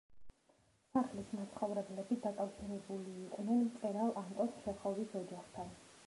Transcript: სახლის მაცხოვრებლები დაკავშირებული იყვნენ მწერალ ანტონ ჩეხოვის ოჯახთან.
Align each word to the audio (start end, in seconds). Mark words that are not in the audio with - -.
სახლის 0.93 1.27
მაცხოვრებლები 1.39 2.15
დაკავშირებული 2.23 3.13
იყვნენ 3.25 3.59
მწერალ 3.65 4.09
ანტონ 4.23 4.49
ჩეხოვის 4.63 5.13
ოჯახთან. 5.21 5.71